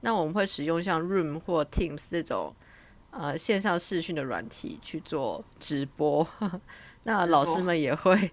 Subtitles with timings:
[0.00, 2.54] 那我们会使用像 Room 或 Teams 这种
[3.10, 6.26] 呃线上视讯的软体去做直播。
[7.04, 8.30] 那老师们也会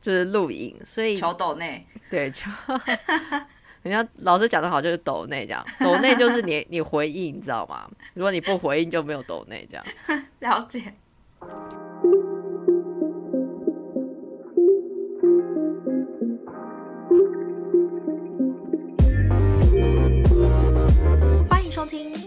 [0.00, 2.42] 就是录影，所以求抖内对，就
[3.82, 7.88] 人家老师讲的好，就是抖内这样，抖内就是你你回应，你知道吗？
[8.14, 9.86] 如果你不回应，就没有抖内这样。
[10.40, 10.94] 了解。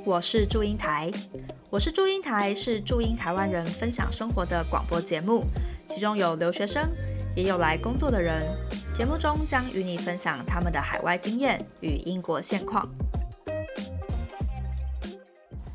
[0.09, 1.11] 我是祝英台。
[1.69, 5.45] 我是祝英台，是祝英台湾人分享生活的广播节目，
[5.87, 6.89] 其中有留学生，
[7.35, 8.43] 也有来工作的人。
[8.91, 12.89] 节目中将与你分享他们的海外经验与英国现况。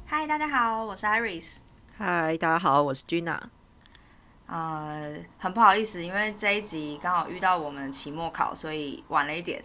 [0.04, 1.58] 嗨，大家好，我是 Iris。
[1.96, 3.38] 嗨，大家好，我是 Gina。
[4.48, 9.62] 呃，很不好意思，因为这一集刚好遇到我们期末考，所以晚了一点。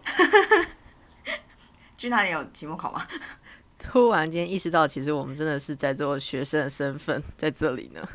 [1.97, 3.01] Gina，你有期末考吗？
[3.79, 8.07] 突然间意识到，其实我们真的是在做学生的身份 在这里呢。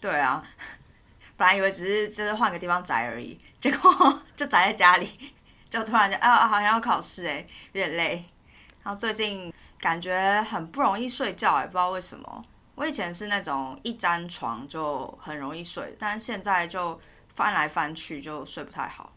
[0.00, 0.42] 对啊。
[1.36, 5.08] 本来以为只是就是换个地方宅而已， 结果就宅在家里，
[5.68, 8.24] 就突然间啊，好像要考试哎，有点累。
[8.84, 12.44] 然后最近感觉很不容易睡觉哎，不知道为什么。
[12.76, 19.12] 我以前是那种一沾床就很容易睡，但是现在就翻来翻去就睡不太好。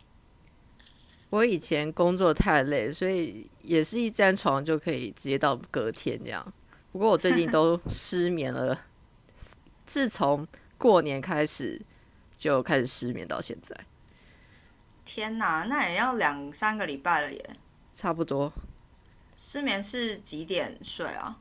[1.29, 6.53] 我以前工作太累，所以也是一沾床就可以直接到隔天这样。
[6.91, 8.81] 不过我最近都失眠了，
[9.85, 11.81] 自从过年开始。
[12.39, 13.75] 就开始失眠到现在，
[15.03, 17.49] 天哪，那也要两三个礼拜了耶。
[17.91, 18.53] 差不多。
[19.35, 21.39] 失眠是几点睡啊？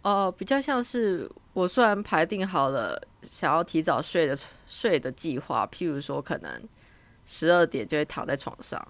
[0.00, 4.34] 哦，比较像是我虽然排定好了想要提早睡的
[4.66, 6.66] 睡的计划，譬如说可能
[7.26, 8.82] 十二点就会躺在床上，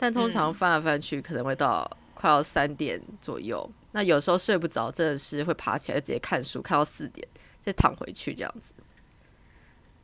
[0.00, 3.70] 但通常翻来翻去可能会到快要三点左右。
[3.92, 7.26] 那有时候睡不着，真的是会爬起来直接看书，看到四点
[7.62, 8.72] 再躺回去这样子。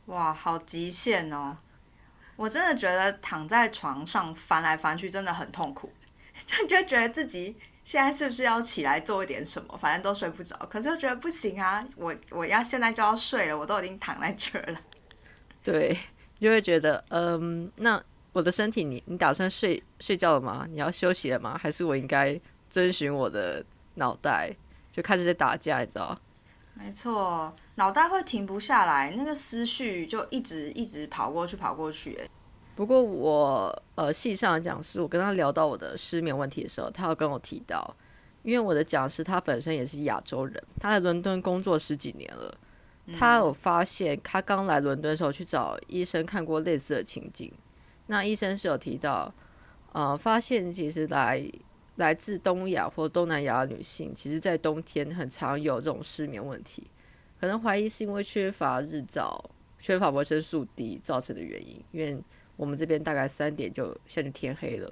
[0.05, 1.57] 哇，好极限哦！
[2.35, 5.91] 我真的觉得躺在床上翻来翻去真的很痛苦，
[6.45, 9.75] 就 就觉得自己现在是不是要起来做一点什么？
[9.77, 11.83] 反正都睡不着，可是又觉得不行啊！
[11.95, 14.79] 我我要现在就要睡了，我都已经躺在这儿了。
[15.63, 15.97] 对，
[16.39, 18.01] 就会觉得，嗯，那
[18.37, 20.67] 我的身体，你你打算睡睡觉了吗？
[20.69, 21.57] 你要休息了吗？
[21.57, 22.39] 还是我应该
[22.69, 23.65] 遵循我的
[23.95, 24.55] 脑袋，
[24.93, 26.15] 就开始在打架，你知道？
[26.75, 27.51] 没错。
[27.77, 32.13] 脑袋会停不下来，那个思绪就一直一直跑过去跑过去。
[32.13, 32.29] 哎，
[32.75, 37.91] 不过我呃系上的讲师，我跟他聊到我的失眠问题的时候，他有跟我提到，
[38.43, 42.55] 因为我的讲师他本身也是亚洲人，他在伦敦工作十几年了，
[43.17, 47.51] 他有发现他刚来伦敦的时候去找医生看过类似的情景，
[48.07, 49.33] 那医生是有提到，
[49.91, 51.43] 呃，发现其实来
[51.97, 56.89] 来自东亚或东南亚的女性，其实在冬天很常有这种失眠问题。
[57.39, 59.43] 可能怀疑是因为缺乏日照、
[59.79, 62.17] 缺乏维生素 D 造成的原因，因为
[62.55, 64.91] 我们这边大概三点就现在天黑了。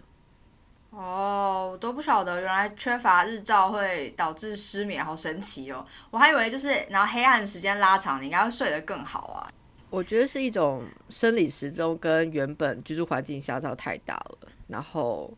[0.91, 5.85] 哦，我都不晓得，原来缺乏日照会导致失眠，好神奇哦！
[6.09, 9.51] 我还以为就是然后黑暗时间拉长，你应该会睡得更好啊。
[9.95, 15.33] 我觉得是一种生理时钟跟原本居住环境相差太大了，然后，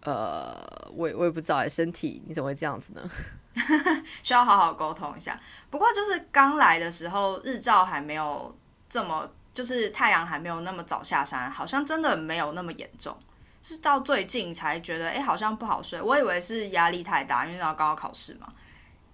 [0.00, 0.56] 呃，
[0.94, 3.10] 我我也不知道哎，身体你怎么会这样子呢？
[4.22, 5.38] 需要好好沟通一下。
[5.68, 8.56] 不过就是刚来的时候，日照还没有
[8.88, 13.14] 这么，就是太阳还没有那么早下山，好像真的没有那么严重。
[13.60, 16.00] 是到最近才觉得，哎，好像不好睡。
[16.00, 18.48] 我以为是压力太大，因为要高考考试嘛。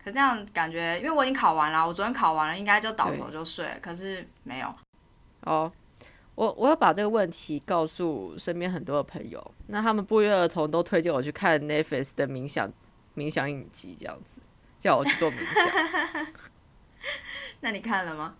[0.04, 3.66] 可这样感觉，因为我已经考完了，我昨天考完了，应该就倒头就睡。
[3.80, 4.74] 可是没有。
[5.42, 5.70] 哦，
[6.34, 12.72] 我我要把这个问题告诉身边很多的朋友，那他们不约而同都推荐我去看 Netflix 的冥想。
[13.14, 14.40] 冥想影集这样子，
[14.78, 16.26] 叫我去做冥想。
[17.60, 18.34] 那你看了吗？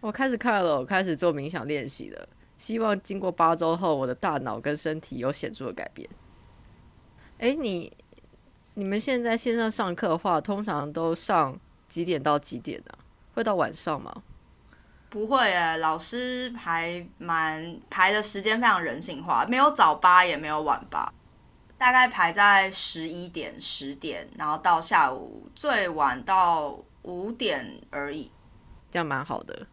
[0.00, 2.26] 我开始看了，我开始做冥想练习了。
[2.56, 6.08] 希望经过八周后，我的大脑跟身体有显著的改变。
[7.36, 7.94] 哎，你
[8.74, 11.58] 你们现在线上上课的话，通常都上
[11.88, 12.98] 几点到几点啊？
[13.34, 14.22] 会到晚上吗？
[15.08, 21.12] 不会诶，老师还蛮排的时间非常人性化，没有早八也没有晚八。
[21.76, 28.30] 大概排在十一点、十点，然后到下午最晚到五点而已，
[28.90, 29.66] 这样蛮好的。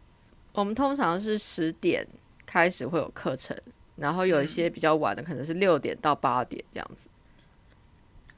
[0.52, 2.06] 我们通常是十点
[2.46, 3.56] 开始会有课程，
[3.94, 7.08] 然后有一些比较晚的，可能是六点到八点这样子。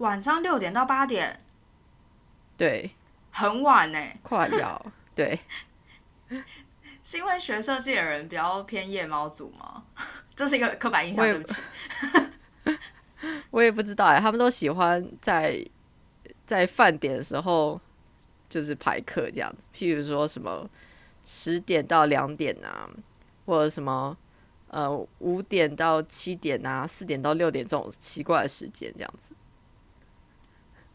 [0.00, 1.40] 晚上六点到八点，
[2.56, 2.90] 对，
[3.30, 5.38] 很晚呢，快要对。
[7.02, 9.84] 是因为学设计的人比较偏夜猫族吗？
[10.36, 11.62] 这是一个刻板印象，对不起。
[13.50, 15.62] 我也不知道哎，他们都喜欢在
[16.46, 17.78] 在饭点的时候
[18.48, 20.68] 就是排课这样子，譬如说什么
[21.24, 22.88] 十点到两点啊，
[23.44, 24.16] 或者什么
[24.68, 29.34] 呃五点到七点啊，四点到六点这种奇怪的时间这样子。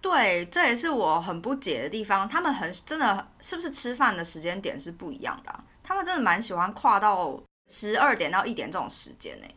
[0.06, 2.30] 对，这也是我很不解的地方。
[2.30, 5.52] 他们很真的是不是吃饭的时间点是不一样的？
[5.81, 9.48] 他们真的蛮喜欢跨到十二点到一点这种时间呢。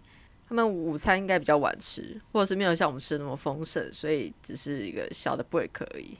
[0.48, 6.16] 他们午餐应该比较晚吃，或者是没有像我们吃的那么丰盛，所以只是一个小的 break 而已。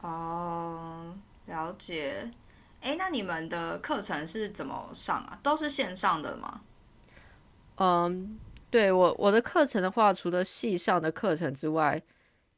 [0.00, 1.14] 哦，
[1.44, 2.30] 了解。
[2.80, 5.38] 哎，那你们的课程是怎么上啊？
[5.42, 6.62] 都是线上的吗？
[7.76, 8.38] 嗯，
[8.70, 12.02] 对我我的课程的话，除了系上的课程之外。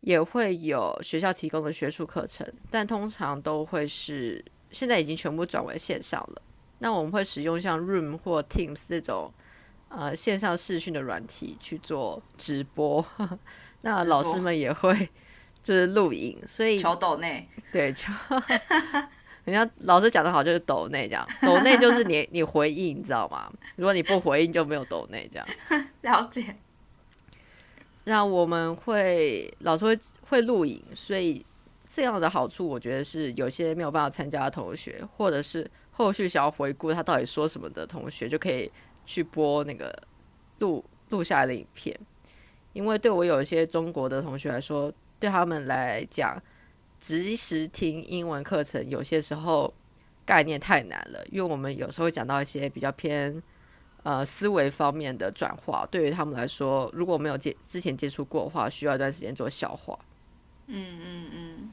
[0.04, 6.42] 也会有学校提供的学术课程，但通常都会是现在已经全部转为线上了。
[6.78, 9.32] 那我们会使用像 Room 或 Teams 这种
[9.88, 13.04] 呃线上视讯的软体去做直播。
[13.80, 15.08] 那老师们也会
[15.62, 18.12] 就是录影，所以求抖内对，求
[19.44, 23.50] 人家老师讲的好就是抖内这样，抖内就是你你回应，你知道吗？
[23.76, 25.48] 如果你不回应就没有抖内这样。
[26.02, 26.54] 了解。
[28.04, 29.98] 那我们会老师会
[30.28, 31.44] 会录影，所以
[31.88, 38.70] 这样的好处，我觉得是有些没有办法参加的同学，或者是后续想要回顾他到底说什么的同学，就可以
[39.06, 39.90] 去播那个
[40.58, 41.98] 录录下来的影片。
[42.74, 46.36] 因为对我有一些中国的同学来说，对他们来讲，
[46.98, 49.72] 即时听英文课程有些时候
[50.26, 53.42] 概念太难了，因为我们有时候会讲到一些比较偏。
[54.04, 59.98] 呃，思维方面的转化，对于他们来说，如果没有接之前接触过的话，需要一段时间做消化。
[60.66, 61.70] 嗯嗯嗯。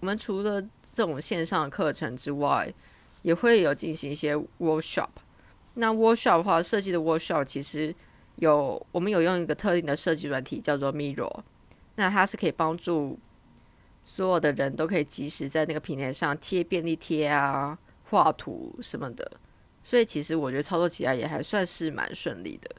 [0.00, 0.60] 我们除了
[0.92, 2.74] 这种线上课程之外，
[3.22, 5.10] 也会有进行一些 workshop。
[5.74, 7.94] 那 workshop 的话，设计的 workshop 其实
[8.36, 11.42] 有我们有用一个特定的设计软体叫做 Miro，
[11.94, 13.16] 那它是可以帮助
[14.04, 17.78] 所有的人都可以及时在那个平台上贴便利贴啊、
[18.10, 19.30] 画图什么的。
[19.84, 22.70] 所以其实我觉得操作起来也还算是蛮顺利的。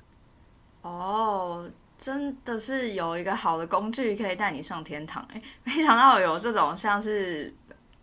[0.82, 5.42] 哦，真的是有一个好的工具可以带你上天堂哎！
[5.64, 7.54] 没想到有这种像是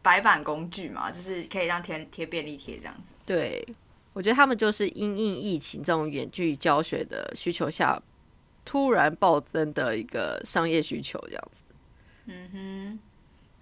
[0.01, 3.13] 白板工具嘛，就是可以让贴贴便利贴这样子。
[3.27, 3.67] 对，
[4.13, 8.01] 我觉得他们就是因应疫情这种远距教学的需求下，
[8.65, 11.63] 突然暴增的一个商业需求这样子。
[12.27, 12.99] 嗯哼，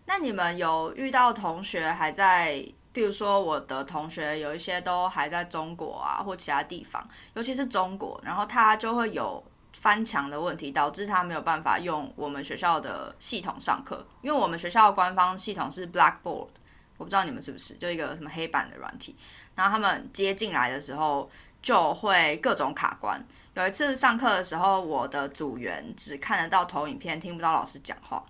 [0.07, 2.65] 那你们有遇到同学还在？
[2.99, 7.01] 比如说，我的同学有一些都还在中国啊，或其他地方，
[7.35, 9.41] 尤其是中国，然后他就会有
[9.73, 14.05] 翻墙的问题，导致他没有办法用我们学校的系统上课。
[14.21, 16.49] 因为我们学校的官方系统是 Blackboard，
[16.97, 19.15] 我不知道你们是不是，就一个什么黑板的软体。
[19.55, 21.31] 然后他们接进来的时候
[21.63, 23.25] 就会各种卡关。
[23.55, 28.25] 有一次上课的时候，我的组员只看得到投影片，听不到老师讲话，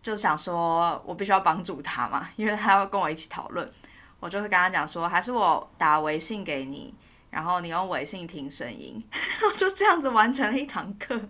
[0.00, 3.68] 就想说我必须要帮助他嘛，因为他要跟我一起讨论。
[4.26, 6.92] 我就是跟他讲说，还是我打微信给你，
[7.30, 9.00] 然后你用微信听声音，
[9.56, 11.28] 就这样子完成了一堂课。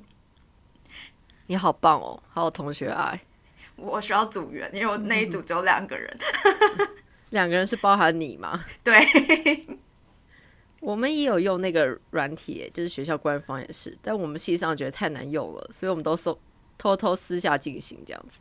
[1.47, 3.21] 你好棒哦，好有同学爱。
[3.77, 6.19] 我需要组员，因为我那一组只有两个人。
[7.29, 8.65] 两个人是包含你吗？
[8.83, 8.95] 对。
[10.81, 16.39] 我们也有用那个软体，就是学校官方也是，但我们系上觉得太难用了，所以我们都搜
[16.79, 18.41] 偷偷私下进行这样子。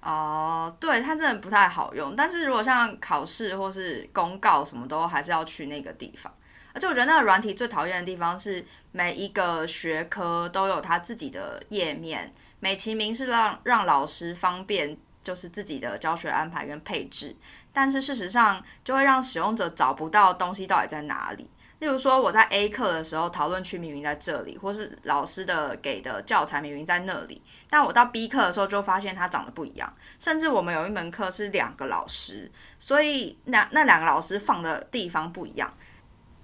[0.00, 2.14] 哦，对，它真的不太好用。
[2.14, 6.32] 但是如果像考试或是公告什么，都还是要去那个地方。
[6.72, 17.34] 而且我觉得那个软体最讨厌的地方是，每一个学科都有它自己的页面，美其名是让让老师方便，就是自己的教学安排跟配置。
[17.72, 21.50] 但是事实上，就会让使用者找不到东西到底在哪里。
[21.80, 29.92] 例如说，我在 A 课的时候，讨论区明明在这里，或是老师的给的教材明明在那里，但我到 B 课的时候就发现它长得不一样。
[30.18, 35.72] 甚至我们有一门课是两个老师，所以那那两个老师放的地方不一样，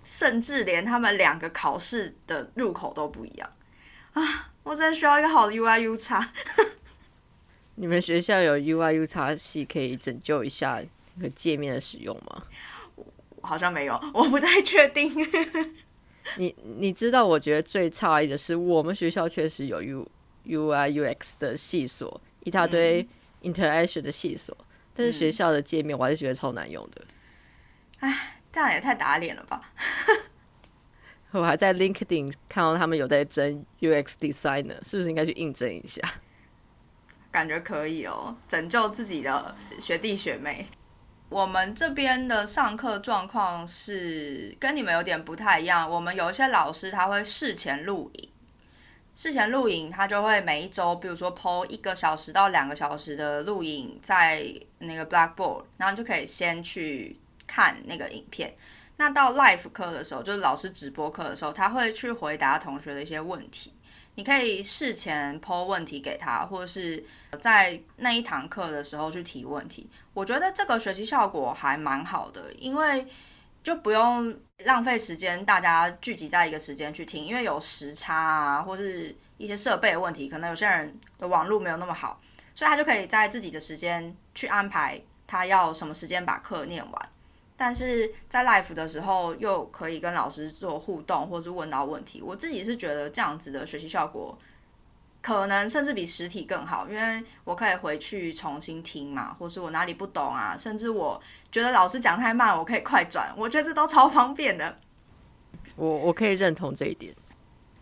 [0.05, 3.51] 甚至连他们两个考试的入口都不一样
[4.13, 4.53] 啊！
[4.63, 6.33] 我真的需要一个好的 UI U 叉。
[7.75, 10.81] 你们学校有 UI U 叉系可以拯救一下
[11.17, 12.45] 那个界面的使用吗？
[13.45, 15.13] 好像没有， 我不太确定。
[16.39, 20.09] 你你知道，我觉得最诧异的是，我们学校确实有 U
[20.45, 23.07] U I U X 的系所，一大堆
[23.43, 24.57] interaction 的系所，
[24.95, 27.03] 但是学校的界面我还是觉得超难用的。
[27.99, 29.61] 唉，这样也太打脸了吧！
[31.33, 36.01] 我还在 LinkedIn 看到他们有在争 U X designer，是不是应该去应征一下？
[37.31, 40.67] 感觉可以哦，拯救自己的学弟学妹。
[41.35, 45.91] 我们这边的上课状况是跟你们有点不太一样。
[45.91, 48.29] 我们有一些老师他会事前录影，
[49.17, 54.47] 事前录影，他就会每一周，比如说 PO 一个小时到两个小时的录影在
[54.79, 58.55] 那个 Blackboard，然后就可以先去看那个影片。
[58.99, 63.73] 那到 live 课的时候，就是老师直播课的时候，他会去回答同学的一些问题。
[64.17, 67.03] 你可以事前抛问题给他，或者是
[67.41, 69.89] 在那一堂课的时候去提问题。
[70.13, 73.07] 我觉得这个学习效果还蛮好的，因为
[73.63, 82.21] 就不用浪费时间，大家聚集在一个时间去听，因为有时差啊，或是一些设备的问题，可能有些人的网络没有那么好，
[82.55, 87.09] 所以他就可以在自己的时间去安排他要什么时间把课念完。
[87.57, 92.21] 但是在 live 的时候，又可以跟老师做互动，或者问到问题。
[92.21, 94.37] 我自己是觉得这样子的学习效果，
[95.23, 101.21] 可能甚至比实体更好，因为我可以回去重新听嘛，或是我哪里不懂啊，甚至我
[101.53, 104.77] 觉得老师讲太慢，我可以快转，我觉得这都超方便的。
[105.77, 107.15] 我我可以认同这一点。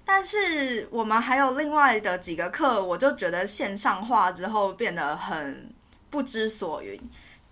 [0.05, 5.73] 但是我们还有另外的几个课，我就觉得线上化之后变得很
[6.11, 7.01] 不知所云。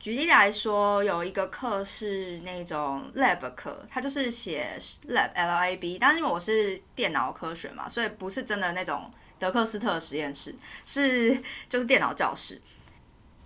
[0.00, 4.66] 举例来说，有一个课是那种 lab 课，它就是写
[5.07, 10.54] lab L A B，但是因为我是电脑科学嘛，所以不是真的那种德克斯特实验室，
[10.87, 11.38] 是
[11.69, 12.59] 就是电脑教室。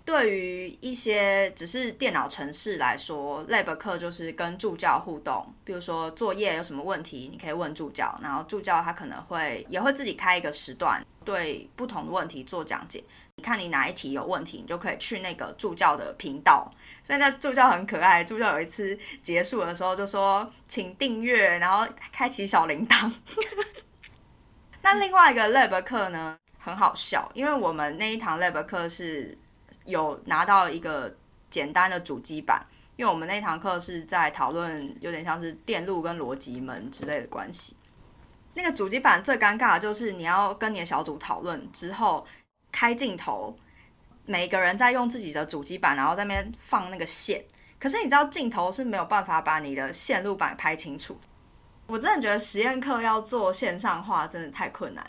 [0.04, 13.02] 对于一些只是电脑程式来说，lab 课就是跟助教互动，比如说作业有什么问题，你可以问助教，然后助教他可能会也会自己开一个时段，对不同的问题做讲解。
[13.36, 16.70] 你看你哪一题有问题，你就可以去那个助教的频道。
[17.02, 23.12] 所以那助教很可爱，助教有一次结束的时候就说：“请订阅，然后开启小铃铛。
[24.82, 29.36] ”那另外一个 lab 课呢，很好笑，因为我们那一堂 lab 课是。
[29.86, 31.14] 有拿到一个
[31.50, 32.64] 简单的主机板，
[32.96, 37.76] 因为我们那堂课是在讨论有点像是电路跟逻辑门之类的关系。
[38.54, 42.26] 那个主机板最尴尬的就是你要跟你的小组讨论之后
[42.73, 43.56] 开镜头，
[44.26, 47.44] 每个人在用自己的主机板，然后在那边放那个线。
[47.78, 51.18] 可是你知道镜头是没有办法把你的线路板拍清楚。
[51.87, 55.06] 我真的觉得实验课要做线上化真的太困难，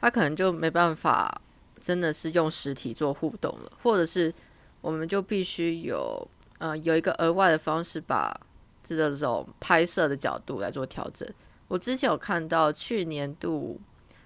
[0.00, 1.40] 他可能就没办法。
[1.78, 4.32] 真的是用实体做互动了，或者是
[4.80, 6.26] 我们就必须有
[6.58, 8.34] 呃有一个额外的方式，把
[8.82, 11.28] 这种拍摄的角度来做调整。
[11.68, 13.80] 我之前有看到去年度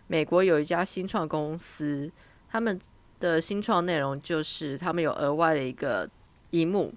[0.06, 2.10] 美国有一家新创公司，
[2.48, 2.80] 他们
[3.18, 6.08] 的新创内容就是他们有额外的一个
[6.50, 6.92] 荧幕，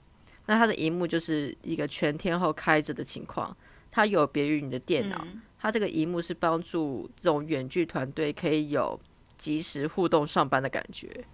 [0.46, 3.56] 那它的荧幕就是一个全天候开着的情况，
[3.92, 5.26] 它有别于你的电脑，
[5.60, 9.00] 它这个荧幕是帮助这种远距团队可以有。
[9.36, 11.26] 及时互动上班的感觉，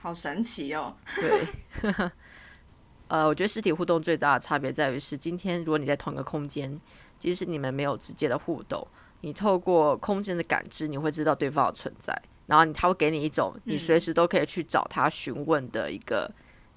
[0.00, 0.94] 好神奇哦！
[1.16, 1.46] 对，
[3.08, 6.78] 呃，我觉得实体互动最大的差别在于是，今天如果你在同一个空间，
[7.18, 8.86] 即使你们没有直接的互动，
[9.20, 16.30] 你透过空间的感知，你会知道对方的存在，然后他会给你一种你随时都可以去找他询问的一个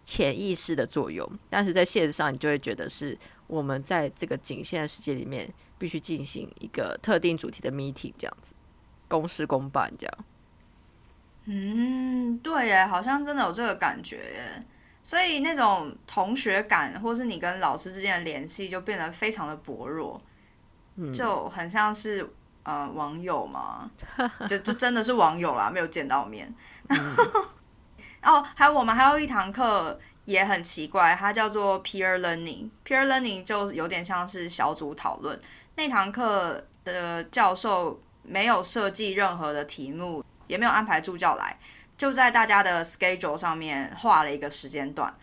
[0.03, 1.29] 潜意识的作用。
[1.50, 3.17] 但是在线上，你就会觉得是
[3.48, 8.53] 我们在这个仅限的世界里面，必须进行一个特定主题的 meeting，这样子
[9.07, 10.17] 公事公办这样。
[11.45, 14.65] 嗯，对耶，好像真的有这个感觉耶。
[15.03, 20.21] 所以那种同学感，或是你跟老师之间的联系，就变得非常的薄弱，
[21.13, 22.27] 就很像是
[22.63, 23.89] 呃网友嘛，
[24.48, 26.53] 就就真的是网友啦，没有见到面。
[28.24, 32.69] 哦， 还有我们还有一堂课也很奇怪，它叫做 peer learning。
[32.86, 35.39] peer learning 就有点像是小组讨论。
[35.75, 40.24] 那堂课的教授没有设计任何的题目。
[40.48, 41.57] 也没有安排助教来，
[41.98, 45.15] 就在大家的 schedule 上面画了一个时间段，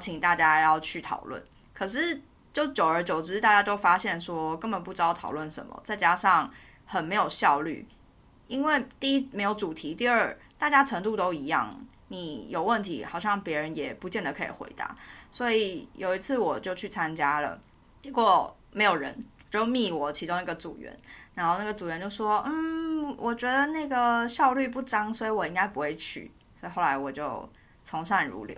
[0.00, 1.40] 请大家要去讨论。
[1.72, 2.20] 可是
[2.52, 6.52] 就久而久之，大家就发现说根本不知道讨论什么，再加上
[6.84, 7.86] 很没有效率。
[8.48, 11.74] 因为第一没有主题，第二大家程度都一样，
[12.08, 14.94] 你有问题好像别人也不见得可以回答。
[15.30, 17.58] 所以有一次我就去参加了，
[18.02, 19.18] 结果没有人，
[19.48, 20.94] 就密我其中一个组员。
[21.34, 26.30] 然后那个组员就说：“嗯，我觉得那个效率不彰，所以我应该不会去。”
[26.60, 27.48] 所以后来我就
[27.82, 28.54] 从善如流。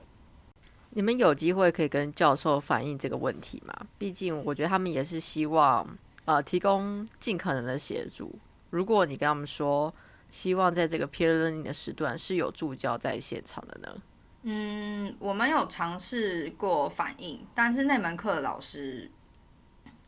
[0.94, 3.74] 你们有机会可以跟教授反映这个问题吗？
[3.98, 5.86] 毕竟我觉得他们也是希望
[6.24, 8.32] 呃提供尽可能的协助。
[8.70, 9.92] 如果你跟他们说
[10.30, 14.02] 希望在这个 peer learning 的时段是有助教在现场的呢？
[14.42, 19.10] 嗯，我们有尝试过反映，但是那门课的老师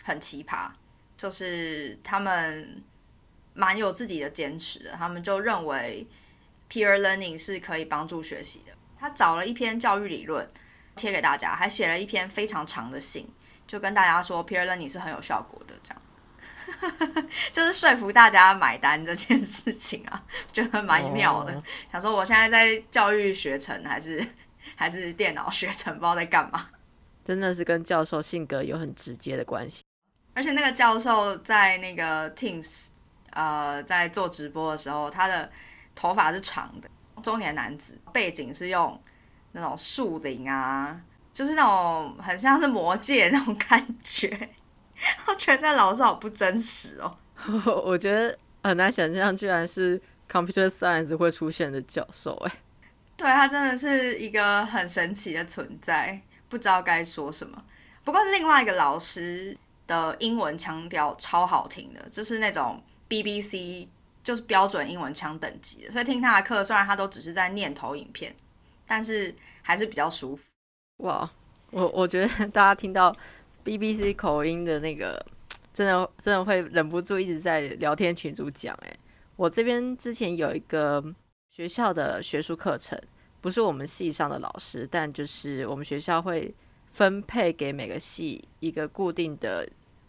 [0.04, 0.70] 很奇葩。
[1.16, 2.82] 就是他们
[3.54, 6.06] 蛮有自己的坚持的，他们就认为
[6.70, 8.72] peer learning 是可以帮助学习的。
[8.98, 10.46] 他找了一篇教育理论
[10.96, 13.28] 贴给大家，还写了一篇非常长的信，
[13.66, 15.74] 就跟大家说 peer learning 是很有效果的。
[15.82, 21.62] 这样， 就是说服大家买单这件事情啊，觉得蛮妙的。
[21.92, 24.26] 想说我现在在教育学程还是
[24.74, 26.70] 还是电脑学程，不知道在干嘛。
[27.24, 29.82] 真的是跟教授性格有很直接的关系。
[30.34, 32.86] 而且那个教授在那个 Teams，
[33.30, 35.50] 呃，在做直播的时候，他的
[35.94, 36.88] 头发是长的，
[37.22, 39.00] 中年男子，背景是用
[39.56, 41.00] 那种树林啊，
[41.32, 44.28] 就是那种很像是魔界那种感觉。
[45.26, 47.16] 我觉得这老师好不真实哦。
[47.84, 52.34] 我觉得很难想象，居然是 Computer Science 会出现的教授。
[52.46, 52.52] 哎，
[53.16, 57.62] 对他真的是一个很神奇的存在，不知道该说什么。
[58.04, 63.88] 不过另外一个老师的英文腔调超好听的，就是那种 BBC
[64.22, 68.34] 就是标准英文腔等级的，所以听他的课，虽然他都只是在念投影片，
[68.86, 70.50] 但是还是比较舒服。
[70.98, 71.30] 哇，
[71.70, 73.14] 我我觉得 大家听到。
[73.64, 75.20] BBC 口音的那个，
[75.74, 78.72] 真的真的会忍不住一直在聊天群组讲。
[78.82, 78.96] 哎，
[79.34, 81.04] 我这边之前有一个
[81.50, 82.96] 学校的学术课程，
[83.40, 86.54] 不是我们系上的老师，但就是我们学校会
[86.86, 89.68] 分配给每个系一个固定的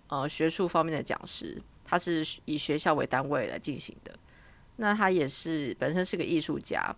[0.10, 4.14] 呃学术方面的讲师，他是以学校为单位来进行的。
[4.76, 6.96] 那他也是本身是个艺术家，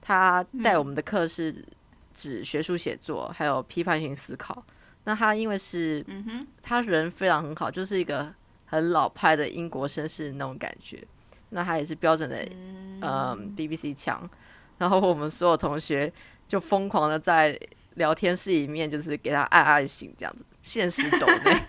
[0.00, 1.54] 他带我们的课是
[2.12, 4.64] 指学术写作，还有批判性思考。
[5.04, 6.04] 那他因为是，
[6.62, 8.32] 他人非常很好，就是一个
[8.66, 11.02] 很老派的英国绅士那种感觉。
[11.50, 12.46] 那他也是标准的，
[13.00, 14.28] 嗯，BBC 腔。
[14.78, 16.12] 然后我们所有同学
[16.48, 17.58] 就疯狂的在
[17.94, 21.60] 聊天室里面，就是给他按爱心这样子，现实抖内，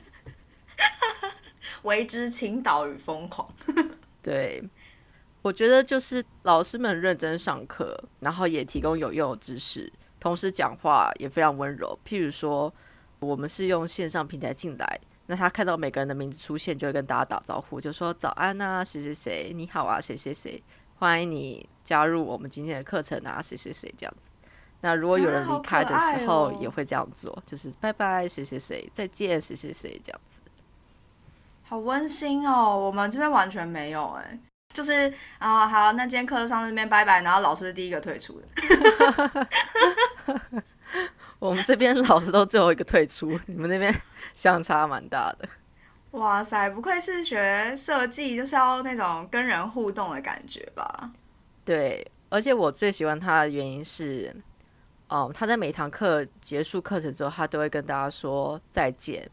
[1.83, 3.47] 为之倾倒与疯狂。
[4.21, 4.63] 对，
[5.41, 11.97] 我觉得就是老师们认真上课，然后也提供有用的知识，同时讲话也非常温柔。
[12.05, 12.73] 譬如说。
[13.21, 20.59] 我们是用线上平台进来，那他看到每个人的名字出现，就会跟大家打招呼，就说早安啊，谁谁谁，你好啊，谁谁谁，
[20.95, 24.31] 欢迎你加入我们今天的课程啊，谁谁谁这样子。
[24.79, 30.41] 那如果有人离开的时候，也会这样做，就是拜拜，谁谁谁，再见，谁谁谁这样子。
[31.61, 34.39] 好温馨哦，我们这边完全没有哎，
[34.73, 38.47] 就是啊，好，那今天课上这边拜拜，然后老师是第一个退出的。
[41.39, 43.93] 我们这边老师都最后一个退出，你们那边
[44.35, 45.49] 相差蛮大的。
[46.11, 51.11] 哇塞，不愧是学设计，就是要那种跟人互动的感觉吧？
[51.65, 54.35] 对，而且我最喜欢他的原因是，
[55.07, 59.27] 哦，他在每堂课结束课程之后，他都会跟大家说再见，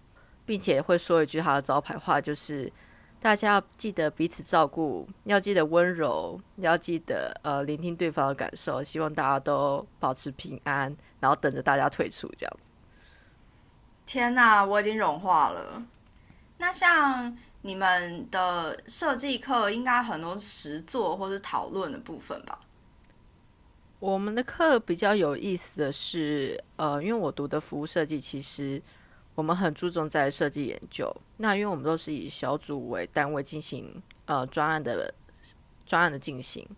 [0.46, 2.72] 并且会说一句他的招牌话，就是
[3.20, 10.96] 大家要记得彼此照顾，要记得温柔，要记得呃聆听对方的感受，希望大家都保持平安。
[11.20, 12.70] 然后等着大家退出这样子。
[14.06, 15.82] 天哪，我已经融化了。
[16.58, 22.60] 那像你们的设计课，应该很多实作或是讨论的部分吧？
[23.98, 28.80] 我们的课比较有意思的是，呃，因为我读的服务设计，其实
[29.38, 31.08] 我们很注重在设计研究。
[31.36, 35.14] 那因为我们都是以小组为单位进行呃专案的
[35.86, 36.68] 专案的进行。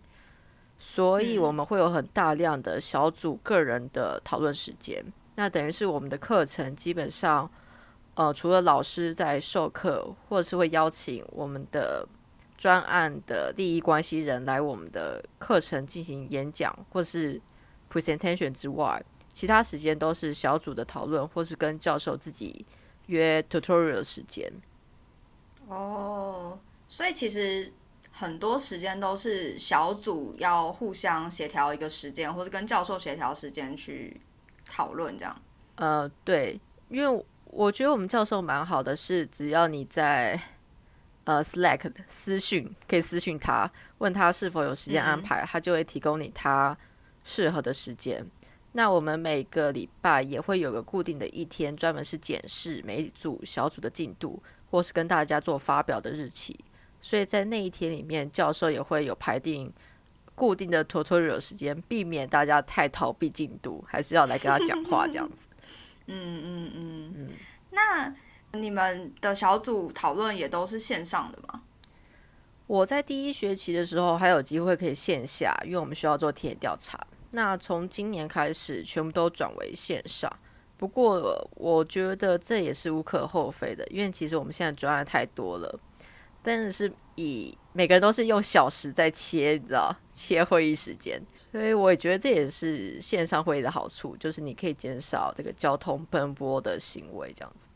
[0.77, 7.49] 所以我们会有很大量的小组个人的讨论时间，那等于是我们的课程基本上，
[8.13, 12.07] 呃，除了老师在授课，或者是会邀请我们的
[12.59, 17.41] 专案的利益关系人来我们的课程进行演讲或是
[17.91, 22.65] presentation 之外，其他时间都是小组的讨论，或是跟教授自己
[23.07, 24.51] 约 tutorial 时间。
[25.67, 27.73] 哦，所以其实。
[28.13, 34.19] 很多时间都是小组要互相协调一个时间，或是跟教授协调时间去
[34.69, 35.41] 讨论这样。
[35.75, 40.39] 呃，对，因为我觉得我们教授蛮好的，是只要你在
[41.23, 46.77] 呃 Slack 私讯，可以私讯他，问他是否有时间安排，他就会提供你他
[47.23, 48.23] 适合的时间。
[48.73, 56.57] 那我们每个礼拜也会有个固定的一天，专门是检视每一组小组的进度，或是跟大家做发表的日期。
[57.01, 59.71] 所以在那一天里面，教授也会有排定
[60.35, 65.47] 固定的 tutorial 时间，避免大家太逃避进度，还是要来跟他讲话这样子。
[66.07, 67.29] 嗯嗯嗯嗯。
[67.71, 68.15] 那
[68.57, 71.63] 你们的小组讨论也都是线上的吗？
[72.67, 76.97] 我在第一学期的时候还有机会可以线下，因为我们需要做田野调查。
[77.31, 80.31] 那从今年开始，全部都转为线上。
[80.77, 85.79] 不过我觉得这也是无可厚非的，因为其实我们现在专案太多了。
[86.43, 97.67] 但是以每个人都是用小时在切，你知道，切会议时间，所以我也觉得这也是线上会议的好处，就是你可以减少这个交通奔波的行为，这样子。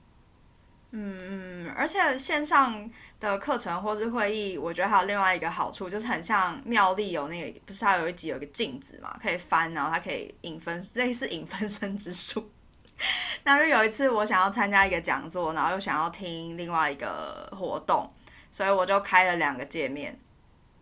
[0.98, 12.50] 嗯嗯，而且线上的课程或是会议，我觉得还有另外一个好处，就是很像妙丽有那个，不是它有一集有一个镜子嘛，可以翻，然后它可以引分，类似引分身之术。
[13.44, 18.10] 那就有一次我想要参加一个讲座，然后又想要听另外一个活动，
[18.50, 20.18] 所以我就开了两个界面，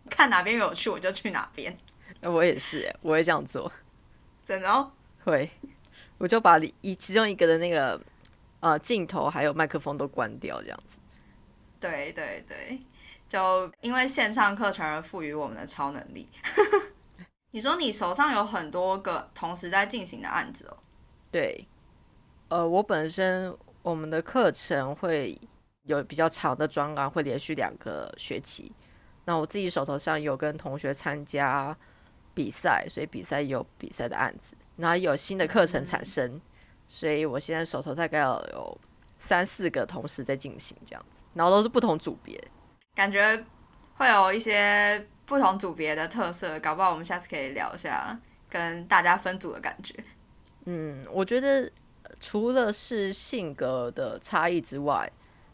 [0.08, 1.76] 看哪边有趣我就去哪边。
[2.20, 3.70] 我也是，我会这样做。
[4.44, 4.92] 真的哦？
[5.24, 5.50] 会，
[6.18, 8.00] 我就把一其中一个的那个
[8.64, 10.98] 呃镜头还有麦克风都关掉，这样子。
[11.78, 12.80] 对对对，
[13.28, 16.26] 就因为线上课程而赋予我们的超能力。
[17.52, 20.78] 你说你手上有很多个同时在进行的案子哦？
[21.30, 21.68] 对。
[22.48, 25.38] 呃，我本身我们的课程会
[25.82, 28.72] 有比较长的专栏，会连续两个学期。
[29.26, 31.76] 那我自己手头上有跟同学参加
[32.32, 34.56] 比赛，所以比赛有比赛的案子。
[34.76, 36.40] 然后有新的课程产生，
[36.94, 38.78] 所以我现在手头大概有
[39.18, 42.40] 三四个同时在进行这样子，然后都是不同组别，
[42.94, 43.44] 感觉
[43.94, 46.60] 会有一些不同组别的特色。
[46.60, 48.16] 搞不好我们下次可以聊一下
[48.48, 49.92] 跟大家分组的感觉。
[50.66, 51.70] 嗯，我觉得。
[52.20, 55.10] 除了是性格的差异之外，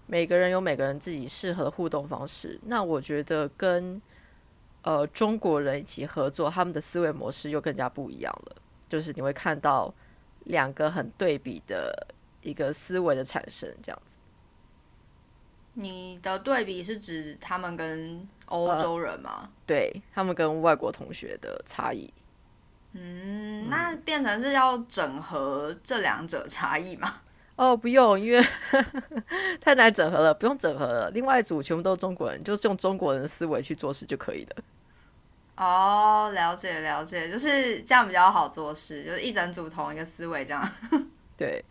[0.06, 2.60] 每个人有每个人自己适合的互动方式。
[2.64, 4.00] 那我觉得跟
[4.82, 8.56] 呃中国人一起合作，他们的思维模式又更加不一样了。
[8.88, 9.92] 就是你会看到
[10.44, 12.06] 两个很对比的
[12.42, 14.18] 一个思维的产生，这样子。
[15.74, 19.48] 你的对比是指他们跟欧洲人吗？
[19.66, 22.12] 对他们跟外国同学的差异。
[22.92, 27.22] 嗯，那变成是要整合这两者差异吗？
[27.54, 28.44] 哦，不用，因为
[29.60, 31.10] 太难整合了，不用整合了。
[31.10, 34.56] 另外一组全部都是中国人，就是用中国人的思维去做事就可以了。
[35.60, 40.68] 哦，了解了解，就是这样比较好做事，就是一整组同一个思维这样。
[41.36, 41.62] 对，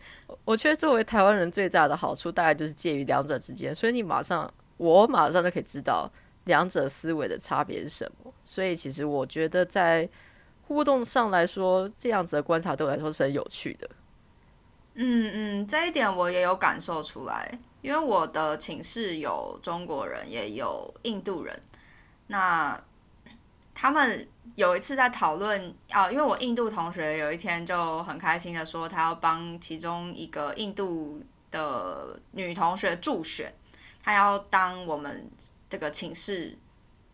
[0.44, 6.08] 我觉得作为台湾人最大的好处，大概就是介于两者之间，所以你马上，我马上就可以知道
[6.44, 8.32] 两者思维的差别是什么。
[8.46, 10.08] 所以其实我觉得在。
[10.70, 13.90] 互动上来说，这样子的观察对我来说是很有趣的。
[14.94, 21.60] 嗯嗯，这一点我也有感受出来，因为我的寝室有中国人，也有印度人。
[22.28, 22.80] 那
[23.80, 33.50] 他们有一次在讨论啊，因为我印度同学有一天就很开心的说，他要帮其中一个印度的女同学助选，
[34.02, 35.30] 他要当我们
[35.70, 36.58] 这个寝室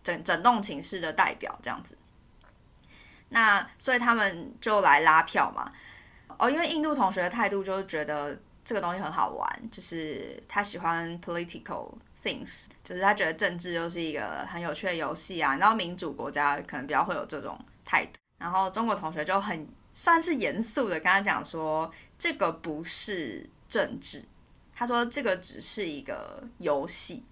[0.02, 1.96] 整整栋寝室的代表，这样子。
[3.28, 5.70] 那所以他们就来拉票嘛，
[6.36, 11.92] 哦，因为印度同学的态度就是觉得这个东西很好玩，就是他喜欢 political
[12.26, 15.54] things，就是他觉得政治就是一个很有趣的游戏啊。
[15.56, 18.12] 然后民主国家可能比较会有这种态度。
[18.38, 24.24] 然后中国同学就很算是严肃的跟他讲说，这个不是政治，
[24.74, 27.22] 他说这个只是一个游戏，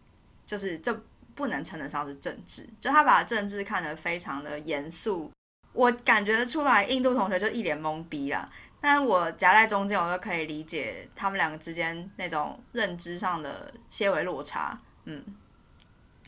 [0.46, 1.02] 就是这
[1.34, 5.30] 不能称得上是政治，就他把政治看得非常的严肃。
[5.72, 8.48] 我感觉出来，印度同学就一脸懵逼了。
[8.86, 14.76] 但我夹在中间，我就可以理解他们两个之间那种认知上的些微落差。
[15.06, 15.24] 嗯，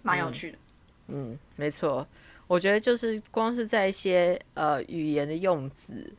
[0.02, 0.58] 蛮有趣的。
[1.08, 2.08] 嗯，没错。
[2.46, 6.10] 我觉得就是光是在一些呃语言的用字，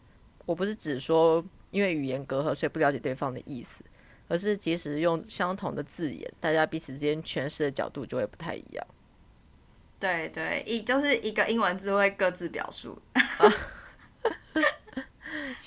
[0.46, 3.84] 我不是只说因为语言隔阂所以不了解对方的意思，
[4.28, 8.88] 而是即使用相同的字眼，大家彼此之间诠释的角度就会不太一样。
[10.00, 13.02] 对对，一就是一个英文字会各自表述。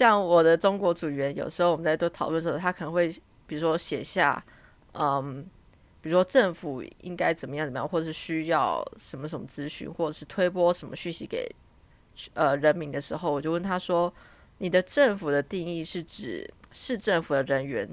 [0.01, 3.15] 像我的中国组员，有时候我们在做讨论的时候，他可能会
[3.47, 4.43] 比如说写下，
[4.95, 5.45] 嗯，
[6.01, 11.47] 比如说政府应该怎么样怎么样，或者是需要什么什么咨询，或者是推播什么讯息给
[12.33, 14.11] 呃人民的时候，我就问他说
[14.57, 17.87] ：“你的政府的定义是指市政府的人员，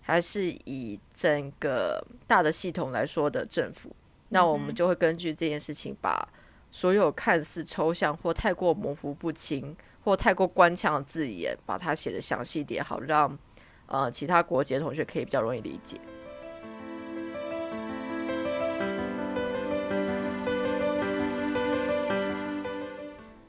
[0.00, 3.94] 还是以整个大的系统来说的政府？”
[4.32, 6.26] 那我们就会根据这件事情，把
[6.70, 13.38] 所有看似抽象或太过模糊不清或太过官腔的字眼，把它写的详细点，好让
[13.86, 16.00] 呃其他国籍的同学可以比较容易理解。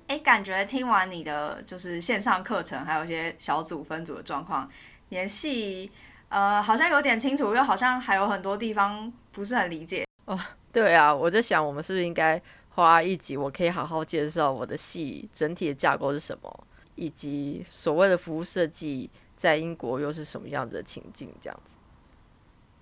[0.07, 4.69] 哎，感觉听完你的就是线上课程，还有一些小组分组的状况，
[5.07, 5.89] 联系
[6.27, 10.37] 呃好像有点清楚，又好像还有很多地方不是很理解哦。
[10.73, 12.41] 对啊，我在想，我们是不是应该
[12.73, 21.75] 花一集，我可以好好介绍我的戏整体的架构是什么，以及所谓的服务设计在英国又是什么样子的情境，这样子。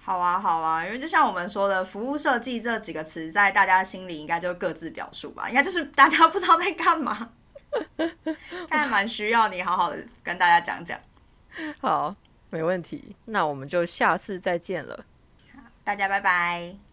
[0.01, 7.31] 好啊，好啊，因为就像我们说的，服务设计这几个词，在大家心里应该就各自表述吧，应该就是大家不知道在干嘛，
[8.69, 10.99] 但蛮需要你好好的跟大家讲讲。
[11.81, 12.15] 好，
[12.49, 15.05] 没问题，那我们就下次再见了。
[15.83, 16.88] 大家拜拜。